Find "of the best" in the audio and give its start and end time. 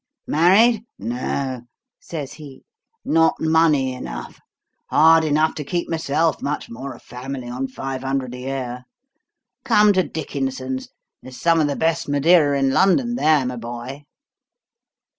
11.61-12.09